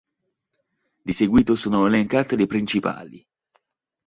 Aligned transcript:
Di 1.03 1.13
seguito 1.13 1.53
sono 1.55 1.85
elencate 1.85 2.35
le 2.35 2.47
principali. 2.47 3.23